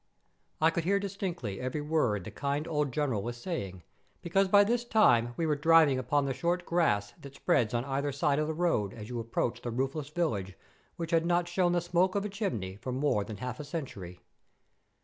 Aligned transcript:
I 0.59 0.71
could 0.71 0.83
hear 0.83 0.99
distinctly 0.99 1.61
every 1.61 1.79
word 1.79 2.23
the 2.23 2.31
kind 2.31 2.67
old 2.67 2.91
General 2.91 3.21
was 3.21 3.37
saying, 3.37 3.83
because 4.23 4.47
by 4.47 4.63
this 4.63 4.83
time 4.83 5.35
we 5.37 5.45
were 5.45 5.55
driving 5.55 5.99
upon 5.99 6.25
the 6.25 6.33
short 6.33 6.65
grass 6.65 7.13
that 7.21 7.35
spreads 7.35 7.71
on 7.75 7.85
either 7.85 8.11
side 8.11 8.39
of 8.39 8.47
the 8.47 8.53
road 8.55 8.95
as 8.95 9.09
you 9.09 9.19
approach 9.19 9.61
the 9.61 9.69
roofless 9.69 10.09
village 10.09 10.55
which 10.95 11.11
had 11.11 11.27
not 11.27 11.47
shown 11.47 11.73
the 11.73 11.81
smoke 11.81 12.15
of 12.15 12.25
a 12.25 12.29
chimney 12.29 12.77
for 12.77 12.91
more 12.91 13.23
than 13.23 13.37
half 13.37 13.59
a 13.59 13.63
century. 13.63 14.21